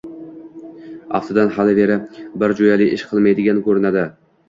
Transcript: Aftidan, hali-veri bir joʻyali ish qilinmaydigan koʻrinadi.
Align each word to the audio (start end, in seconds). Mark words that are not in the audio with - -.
Aftidan, 1.19 1.53
hali-veri 1.59 1.99
bir 2.43 2.57
joʻyali 2.63 2.91
ish 2.99 3.07
qilinmaydigan 3.15 3.65
koʻrinadi. 3.71 4.13